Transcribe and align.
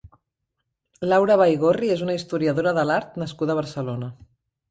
Laura 1.09 1.35
Baigorri 1.41 1.91
és 1.97 2.01
una 2.07 2.15
historiadora 2.17 2.73
de 2.79 2.85
l'art 2.93 3.19
nascuda 3.25 3.55
a 3.55 3.59
Barcelona. 3.61 4.09